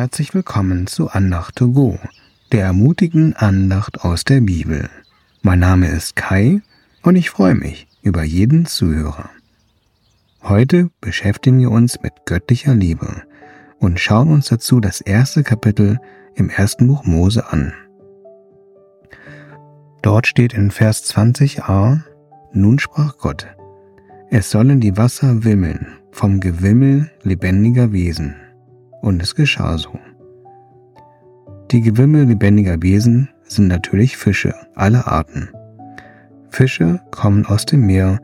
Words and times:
Herzlich 0.00 0.32
willkommen 0.32 0.86
zu 0.86 1.10
Andacht 1.10 1.56
to 1.56 1.72
go, 1.72 1.98
der 2.52 2.66
ermutigenden 2.66 3.34
Andacht 3.34 4.02
aus 4.02 4.22
der 4.22 4.40
Bibel. 4.40 4.88
Mein 5.42 5.58
Name 5.58 5.88
ist 5.88 6.14
Kai 6.14 6.62
und 7.02 7.16
ich 7.16 7.30
freue 7.30 7.56
mich 7.56 7.88
über 8.02 8.22
jeden 8.22 8.64
Zuhörer. 8.66 9.28
Heute 10.40 10.90
beschäftigen 11.00 11.58
wir 11.58 11.72
uns 11.72 12.00
mit 12.00 12.12
göttlicher 12.26 12.76
Liebe 12.76 13.24
und 13.80 13.98
schauen 13.98 14.30
uns 14.30 14.46
dazu 14.46 14.78
das 14.78 15.00
erste 15.00 15.42
Kapitel 15.42 15.98
im 16.36 16.48
ersten 16.48 16.86
Buch 16.86 17.04
Mose 17.04 17.50
an. 17.50 17.72
Dort 20.02 20.28
steht 20.28 20.52
in 20.52 20.70
Vers 20.70 21.12
20a, 21.12 22.02
Nun 22.52 22.78
sprach 22.78 23.18
Gott, 23.18 23.48
es 24.30 24.48
sollen 24.48 24.78
die 24.78 24.96
Wasser 24.96 25.42
wimmeln 25.42 25.88
vom 26.12 26.38
Gewimmel 26.38 27.10
lebendiger 27.24 27.90
Wesen. 27.90 28.36
Und 29.00 29.22
es 29.22 29.34
geschah 29.34 29.78
so. 29.78 29.98
Die 31.70 31.80
Gewimmel 31.80 32.24
lebendiger 32.24 32.80
Wesen 32.82 33.28
sind 33.44 33.68
natürlich 33.68 34.16
Fische 34.16 34.54
aller 34.74 35.06
Arten. 35.06 35.50
Fische 36.50 37.00
kommen 37.10 37.46
aus 37.46 37.66
dem 37.66 37.86
Meer 37.86 38.20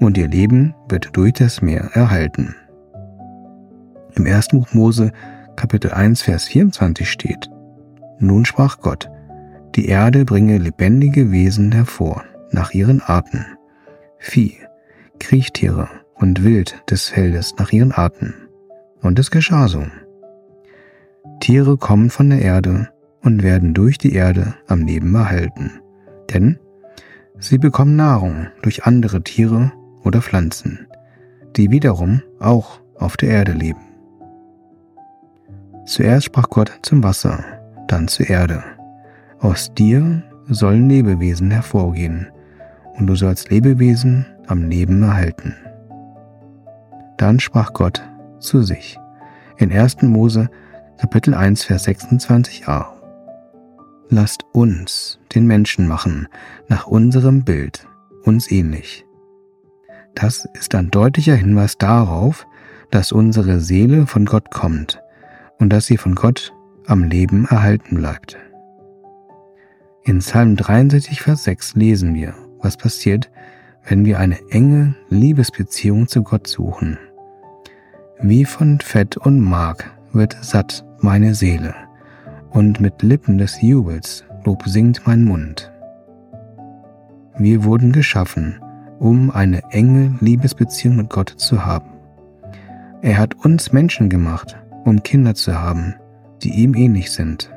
und 0.00 0.18
ihr 0.18 0.28
Leben 0.28 0.74
wird 0.88 1.16
durch 1.16 1.32
das 1.34 1.62
Meer 1.62 1.90
erhalten. 1.92 2.54
Im 4.14 4.26
ersten 4.26 4.58
Buch 4.58 4.72
Mose 4.72 5.12
Kapitel 5.56 5.92
1 5.92 6.22
Vers 6.22 6.44
24 6.44 7.10
steht, 7.10 7.50
Nun 8.18 8.44
sprach 8.44 8.80
Gott, 8.80 9.08
die 9.74 9.86
Erde 9.86 10.24
bringe 10.24 10.58
lebendige 10.58 11.30
Wesen 11.30 11.72
hervor, 11.72 12.24
nach 12.50 12.72
ihren 12.72 13.00
Arten, 13.00 13.44
Vieh, 14.18 14.56
Kriechtiere 15.20 15.88
und 16.14 16.42
Wild 16.42 16.82
des 16.90 17.08
Feldes 17.08 17.54
nach 17.58 17.72
ihren 17.72 17.92
Arten. 17.92 18.34
Und 19.02 19.18
es 19.18 19.30
geschah 19.30 19.68
so. 19.68 19.84
Tiere 21.48 21.78
kommen 21.78 22.10
von 22.10 22.28
der 22.28 22.42
Erde 22.42 22.90
und 23.22 23.42
werden 23.42 23.72
durch 23.72 23.96
die 23.96 24.12
Erde 24.12 24.52
am 24.66 24.82
Leben 24.82 25.14
erhalten, 25.14 25.80
denn 26.30 26.58
sie 27.38 27.56
bekommen 27.56 27.96
Nahrung 27.96 28.48
durch 28.60 28.84
andere 28.84 29.22
Tiere 29.22 29.72
oder 30.04 30.20
Pflanzen, 30.20 30.86
die 31.56 31.70
wiederum 31.70 32.20
auch 32.38 32.82
auf 32.98 33.16
der 33.16 33.30
Erde 33.30 33.52
leben. 33.52 33.80
Zuerst 35.86 36.26
sprach 36.26 36.50
Gott 36.50 36.80
zum 36.82 37.02
Wasser, 37.02 37.42
dann 37.86 38.08
zur 38.08 38.28
Erde. 38.28 38.62
Aus 39.40 39.72
dir 39.72 40.22
sollen 40.50 40.90
Lebewesen 40.90 41.50
hervorgehen, 41.50 42.28
und 42.98 43.06
du 43.06 43.14
sollst 43.14 43.48
Lebewesen 43.48 44.26
am 44.48 44.68
Leben 44.68 45.02
erhalten. 45.02 45.56
Dann 47.16 47.40
sprach 47.40 47.72
Gott 47.72 48.02
zu 48.38 48.60
sich. 48.60 48.98
In 49.56 49.72
1. 49.72 50.02
Mose 50.02 50.50
Kapitel 50.98 51.32
1, 51.32 51.62
Vers 51.62 51.86
26a. 51.86 52.86
Lasst 54.08 54.44
uns 54.50 55.20
den 55.32 55.46
Menschen 55.46 55.86
machen, 55.86 56.26
nach 56.66 56.88
unserem 56.88 57.44
Bild, 57.44 57.86
uns 58.24 58.50
ähnlich. 58.50 59.06
Das 60.16 60.48
ist 60.54 60.74
ein 60.74 60.90
deutlicher 60.90 61.36
Hinweis 61.36 61.78
darauf, 61.78 62.48
dass 62.90 63.12
unsere 63.12 63.60
Seele 63.60 64.08
von 64.08 64.24
Gott 64.24 64.50
kommt 64.50 65.00
und 65.60 65.72
dass 65.72 65.86
sie 65.86 65.98
von 65.98 66.16
Gott 66.16 66.52
am 66.86 67.04
Leben 67.04 67.44
erhalten 67.44 67.94
bleibt. 67.94 68.36
In 70.02 70.18
Psalm 70.18 70.56
63, 70.56 71.22
Vers 71.22 71.44
6 71.44 71.76
lesen 71.76 72.12
wir, 72.16 72.34
was 72.58 72.76
passiert, 72.76 73.30
wenn 73.84 74.04
wir 74.04 74.18
eine 74.18 74.40
enge 74.50 74.96
Liebesbeziehung 75.10 76.08
zu 76.08 76.24
Gott 76.24 76.48
suchen. 76.48 76.98
Wie 78.20 78.44
von 78.44 78.80
Fett 78.80 79.16
und 79.16 79.38
Mark 79.38 79.94
wird 80.12 80.36
satt 80.40 80.84
meine 81.00 81.34
Seele, 81.34 81.74
und 82.50 82.80
mit 82.80 83.02
Lippen 83.02 83.38
des 83.38 83.60
Jubels 83.60 84.24
Lob 84.44 84.62
singt 84.66 85.06
mein 85.06 85.24
Mund. 85.24 85.70
Wir 87.36 87.64
wurden 87.64 87.92
geschaffen, 87.92 88.60
um 88.98 89.30
eine 89.30 89.62
enge 89.70 90.16
Liebesbeziehung 90.20 90.96
mit 90.96 91.10
Gott 91.10 91.34
zu 91.36 91.64
haben. 91.66 91.90
Er 93.02 93.18
hat 93.18 93.34
uns 93.44 93.72
Menschen 93.72 94.08
gemacht, 94.08 94.56
um 94.84 95.02
Kinder 95.02 95.34
zu 95.34 95.60
haben, 95.60 95.94
die 96.42 96.50
ihm 96.50 96.74
ähnlich 96.74 97.12
sind. 97.12 97.50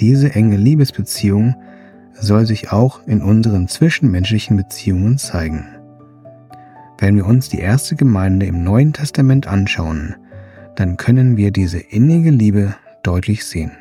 Diese 0.00 0.34
enge 0.34 0.56
Liebesbeziehung 0.56 1.56
soll 2.12 2.46
sich 2.46 2.70
auch 2.72 3.06
in 3.06 3.22
unseren 3.22 3.66
zwischenmenschlichen 3.66 4.56
Beziehungen 4.56 5.18
zeigen. 5.18 5.66
Wenn 6.98 7.16
wir 7.16 7.26
uns 7.26 7.48
die 7.48 7.60
erste 7.60 7.96
Gemeinde 7.96 8.46
im 8.46 8.62
Neuen 8.62 8.92
Testament 8.92 9.46
anschauen, 9.46 10.16
dann 10.78 10.96
können 10.96 11.36
wir 11.36 11.50
diese 11.50 11.80
innige 11.80 12.30
Liebe 12.30 12.76
deutlich 13.02 13.44
sehen. 13.44 13.72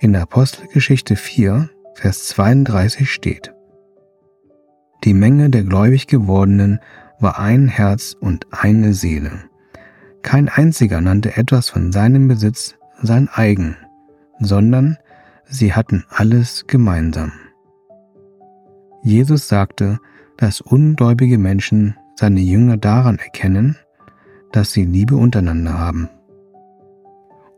In 0.00 0.12
der 0.12 0.22
Apostelgeschichte 0.22 1.14
4, 1.14 1.70
Vers 1.94 2.26
32 2.26 3.08
steht, 3.08 3.54
Die 5.04 5.14
Menge 5.14 5.48
der 5.48 5.62
gläubig 5.62 6.08
gewordenen 6.08 6.80
war 7.20 7.38
ein 7.38 7.68
Herz 7.68 8.16
und 8.18 8.48
eine 8.50 8.94
Seele. 8.94 9.44
Kein 10.22 10.48
einziger 10.48 11.00
nannte 11.00 11.36
etwas 11.36 11.68
von 11.68 11.92
seinem 11.92 12.26
Besitz 12.26 12.74
sein 13.00 13.28
eigen, 13.32 13.76
sondern 14.40 14.98
sie 15.44 15.72
hatten 15.72 16.04
alles 16.08 16.64
gemeinsam. 16.66 17.30
Jesus 19.04 19.46
sagte, 19.46 20.00
dass 20.36 20.60
ungläubige 20.60 21.38
Menschen 21.38 21.96
seine 22.16 22.40
Jünger 22.40 22.76
daran 22.76 23.20
erkennen, 23.20 23.76
dass 24.52 24.72
sie 24.72 24.84
Liebe 24.84 25.16
untereinander 25.16 25.78
haben. 25.78 26.08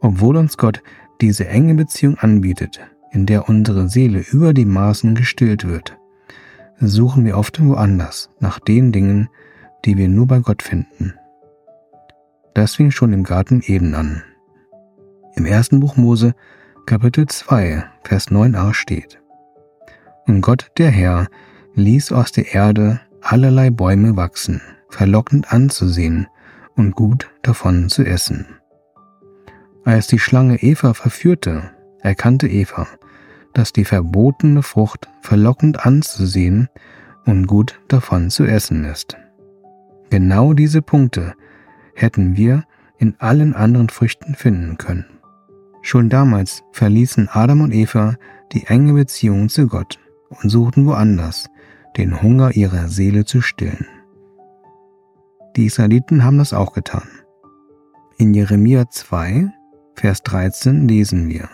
Obwohl 0.01 0.37
uns 0.37 0.57
Gott 0.57 0.83
diese 1.21 1.47
enge 1.47 1.75
Beziehung 1.75 2.19
anbietet, 2.19 2.81
in 3.13 3.27
der 3.27 3.49
unsere 3.49 3.89
Seele 3.89 4.21
über 4.21 4.53
die 4.53 4.65
Maßen 4.65 5.15
gestillt 5.15 5.67
wird, 5.67 5.97
suchen 6.81 7.25
wir 7.25 7.39
oft 7.39 7.65
woanders 7.65 8.31
nach 8.41 8.59
den 8.59 8.91
Dingen, 8.91 9.29
die 9.85 9.97
wir 9.97 10.09
nur 10.09 10.27
bei 10.27 10.41
Gott 10.41 10.63
finden. 10.63 11.15
Das 12.55 12.75
fing 12.75 12.91
schon 12.91 13.13
im 13.13 13.23
Garten 13.23 13.63
Eden 13.65 13.95
an. 13.95 14.23
Im 15.35 15.47
ersten 15.47 15.81
Buch 15.81 15.97
Mose, 15.97 16.35
Kapitel 16.87 17.27
2, 17.27 17.85
Vers 18.03 18.29
9a 18.29 18.75
steht. 18.75 19.21
Und 20.27 20.41
Gott, 20.41 20.71
der 20.79 20.91
Herr, 20.91 21.29
ließ 21.75 22.13
aus 22.13 22.33
der 22.33 22.55
Erde 22.55 23.01
allerlei 23.23 23.71
Bäume 23.71 24.17
wachsen, 24.17 24.61
verlockend 24.91 25.53
anzusehen 25.53 26.27
und 26.77 26.95
gut 26.95 27.31
davon 27.43 27.89
zu 27.89 28.05
essen. 28.05 28.47
Als 29.85 30.07
die 30.07 30.19
Schlange 30.19 30.63
Eva 30.63 30.95
verführte, 30.95 31.71
erkannte 32.01 32.49
Eva, 32.49 32.87
dass 33.53 33.73
die 33.73 33.85
verbotene 33.85 34.63
Frucht 34.63 35.09
verlockend 35.21 35.85
anzusehen 35.85 36.69
und 37.25 37.47
gut 37.47 37.81
davon 37.89 38.31
zu 38.31 38.45
essen 38.45 38.85
ist. 38.85 39.17
Genau 40.11 40.53
diese 40.53 40.83
Punkte 40.83 41.35
hätten 41.95 42.37
wir 42.37 42.65
in 42.99 43.17
allen 43.19 43.55
anderen 43.55 43.89
Früchten 43.89 44.35
finden 44.35 44.79
können. 44.79 45.07
Schon 45.83 46.09
damals 46.09 46.63
verließen 46.73 47.29
Adam 47.33 47.63
und 47.63 47.73
Eva 47.73 48.17
die 48.53 48.67
enge 48.67 48.93
Beziehung 48.93 49.49
zu 49.49 49.67
Gott 49.67 49.99
und 50.29 50.51
suchten 50.51 50.87
woanders, 50.87 51.49
den 51.97 52.23
Hunger 52.23 52.53
ihrer 52.53 52.89
Seele 52.89 53.25
zu 53.25 53.41
stillen. 53.41 53.87
Die 55.57 55.67
Israeliten 55.67 56.25
haben 56.25 56.39
das 56.39 56.55
auch 56.55 56.73
getan. 56.73 57.09
In 58.17 58.33
Jeremia 58.33 58.89
2, 58.89 59.51
Vers 59.95 60.23
13 60.23 60.89
lesen 60.89 61.29
wir, 61.29 61.49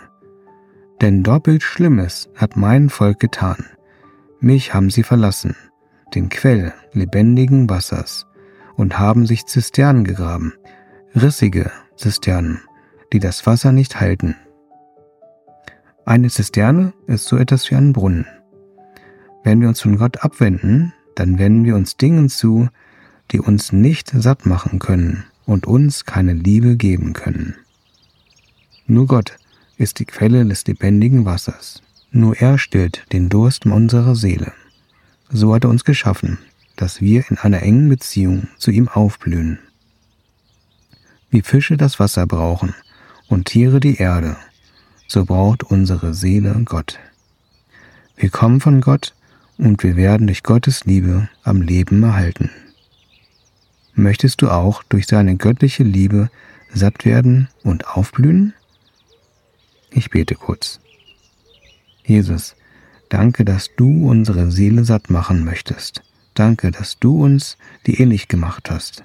Denn 1.01 1.23
doppelt 1.23 1.63
Schlimmes 1.63 2.29
hat 2.37 2.57
mein 2.57 2.91
Volk 2.91 3.19
getan. 3.19 3.65
Mich 4.41 4.73
haben 4.73 4.91
sie 4.91 5.03
verlassen, 5.03 5.57
den 6.15 6.29
Quell 6.29 6.73
lebendigen 6.93 7.69
Wassers, 7.69 8.27
und 8.77 8.99
haben 8.99 9.27
sich 9.27 9.47
Zisternen 9.47 10.05
gegraben, 10.05 10.53
rissige 11.17 11.73
Zisternen, 11.97 12.61
die 13.13 13.19
das 13.19 13.47
Wasser 13.47 13.73
nicht 13.73 14.01
halten. 14.01 14.37
Eine 16.05 16.31
Zisterne 16.31 16.93
ist 17.07 17.27
so 17.27 17.37
etwas 17.37 17.69
wie 17.71 17.75
ein 17.75 17.93
Brunnen. 17.93 18.27
Wenn 19.43 19.61
wir 19.61 19.69
uns 19.69 19.81
von 19.81 19.99
Gott 19.99 20.25
abwenden, 20.25 20.93
dann 21.17 21.39
wenden 21.39 21.65
wir 21.65 21.75
uns 21.75 21.97
Dingen 21.97 22.29
zu, 22.29 22.69
die 23.31 23.41
uns 23.41 23.73
nicht 23.73 24.11
satt 24.11 24.47
machen 24.47 24.79
können 24.79 25.25
und 25.45 25.67
uns 25.67 26.05
keine 26.05 26.33
Liebe 26.33 26.77
geben 26.77 27.13
können. 27.13 27.57
Nur 28.87 29.07
Gott 29.07 29.37
ist 29.77 29.99
die 29.99 30.05
Quelle 30.05 30.45
des 30.45 30.67
lebendigen 30.67 31.25
Wassers. 31.25 31.83
Nur 32.11 32.37
er 32.37 32.59
stillt 32.59 33.05
den 33.13 33.29
Durst 33.29 33.67
unserer 33.67 34.15
Seele. 34.15 34.53
So 35.31 35.55
hat 35.55 35.65
er 35.65 35.71
uns 35.71 35.85
geschaffen, 35.85 36.39
dass 36.77 37.01
wir 37.01 37.25
in 37.29 37.37
einer 37.39 37.63
engen 37.63 37.89
Beziehung 37.89 38.49
zu 38.57 38.71
ihm 38.71 38.89
aufblühen. 38.89 39.59
Wie 41.31 41.43
Fische 41.43 41.77
das 41.77 42.01
Wasser 42.01 42.27
brauchen 42.27 42.75
und 43.29 43.47
Tiere 43.47 43.81
die 43.81 43.97
Erde, 43.97 44.37
so 45.07 45.27
braucht 45.27 45.65
unsere 45.65 46.15
Seele 46.15 46.63
Gott. 46.65 46.99
Wir 48.17 48.31
kommen 48.31 48.61
von 48.61 48.81
Gott 48.81 49.15
und 49.59 49.83
wir 49.83 49.97
werden 49.97 50.27
durch 50.27 50.43
Gottes 50.43 50.85
Liebe 50.87 51.29
am 51.43 51.61
Leben 51.61 52.03
erhalten 52.03 52.51
möchtest 53.99 54.43
du 54.43 54.51
auch 54.51 54.83
durch 54.85 55.07
seine 55.07 55.37
göttliche 55.37 55.83
Liebe 55.83 56.31
satt 56.73 57.05
werden 57.05 57.49
und 57.63 57.89
aufblühen? 57.89 58.55
Ich 59.91 60.11
bete 60.11 60.35
kurz. 60.35 60.81
Jesus, 62.05 62.57
danke, 63.09 63.45
dass 63.45 63.71
du 63.77 64.09
unsere 64.09 64.51
Seele 64.51 64.85
satt 64.85 65.11
machen 65.11 65.45
möchtest. 65.45 66.03
Danke, 66.35 66.71
dass 66.71 66.99
du 66.99 67.23
uns 67.23 67.59
die 67.87 68.01
ähnlich 68.01 68.29
gemacht 68.29 68.71
hast. 68.71 69.03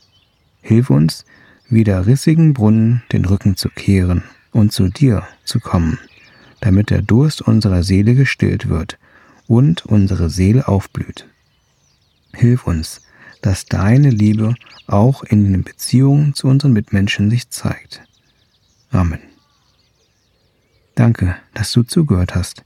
Hilf 0.62 0.90
uns, 0.90 1.26
wie 1.68 1.84
der 1.84 2.06
rissigen 2.06 2.54
Brunnen 2.54 3.04
den 3.12 3.26
Rücken 3.26 3.58
zu 3.58 3.70
kehren 3.70 4.24
und 4.52 4.72
zu 4.72 4.88
dir 4.90 5.28
zu 5.44 5.60
kommen, 5.60 5.98
damit 6.62 6.90
der 6.90 7.02
Durst 7.02 7.42
unserer 7.42 7.84
Seele 7.84 8.16
gestillt 8.16 8.70
wird 8.70 9.00
und 9.48 9.86
unsere 9.86 10.30
Seele 10.30 10.68
aufblüht. 10.68 11.28
Hilf 12.34 12.66
uns, 12.68 13.02
dass 13.44 13.66
deine 13.66 14.10
Liebe 14.10 14.56
auch 14.88 15.22
in 15.24 15.52
den 15.52 15.64
Beziehungen 15.64 16.34
zu 16.34 16.48
unseren 16.48 16.74
Mitmenschen 16.74 17.30
sich 17.30 17.50
zeigt. 17.50 18.02
Amen. 18.90 19.20
Danke, 20.96 21.36
dass 21.54 21.72
du 21.72 21.84
zugehört 21.84 22.36
hast. 22.36 22.64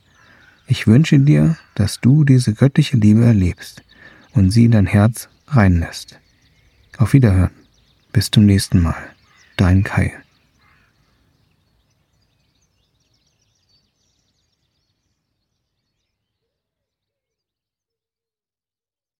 Ich 0.67 0.85
wünsche 0.85 1.19
dir, 1.19 1.57
dass 1.75 1.99
du 1.99 2.23
diese 2.23 2.53
göttliche 2.53 2.97
Liebe 2.97 3.25
erlebst 3.25 3.83
und 4.33 4.51
sie 4.51 4.65
in 4.65 4.71
dein 4.71 4.85
Herz 4.85 5.29
reinlässt. 5.47 6.19
Auf 6.97 7.13
Wiederhören. 7.13 7.51
Bis 8.11 8.29
zum 8.31 8.45
nächsten 8.45 8.79
Mal. 8.81 8.95
Dein 9.55 9.83
Kai. 9.83 10.13